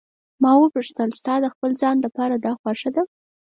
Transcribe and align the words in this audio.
ما 0.41 0.51
وپوښتل: 0.57 1.09
ستا 1.19 1.33
د 1.41 1.45
خپل 1.53 1.71
ځان 1.81 1.95
لپاره 2.05 2.35
دا 2.45 2.51
خوښه 2.59 2.89
ده. 2.95 3.03